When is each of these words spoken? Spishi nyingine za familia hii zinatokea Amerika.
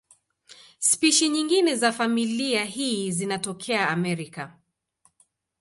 Spishi 0.79 1.29
nyingine 1.29 1.75
za 1.75 1.91
familia 1.91 2.65
hii 2.65 3.11
zinatokea 3.11 3.89
Amerika. 3.89 4.57